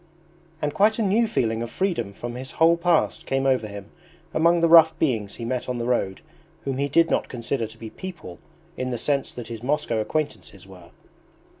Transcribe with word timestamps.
And 0.63 0.73
quite 0.73 0.97
a 0.97 1.03
new 1.03 1.27
feeling 1.27 1.61
of 1.61 1.69
freedom 1.69 2.11
from 2.11 2.33
his 2.33 2.53
whole 2.57 2.75
past 2.75 3.27
came 3.27 3.45
over 3.45 3.67
him 3.67 3.91
among 4.33 4.59
the 4.61 4.67
rough 4.67 4.97
beings 4.97 5.35
he 5.35 5.45
met 5.45 5.69
on 5.69 5.77
the 5.77 5.85
road 5.85 6.21
whom 6.63 6.77
he 6.79 6.87
did 6.89 7.11
not 7.11 7.27
consider 7.29 7.67
to 7.67 7.77
be 7.77 7.91
PEOPLE 7.91 8.39
in 8.77 8.89
the 8.89 8.97
sense 8.97 9.31
that 9.31 9.49
his 9.49 9.61
Moscow 9.61 9.99
acquaintances 9.99 10.65
were. 10.65 10.89